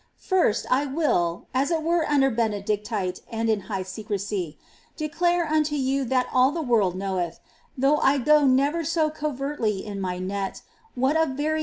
[0.17, 4.57] First, I will (as it were under Benedicite, and in high secresy)
[4.97, 7.39] declare unto you that all the world knoweth,
[7.79, 10.63] tliough I go never so covertly in my net
[10.95, 11.59] what a very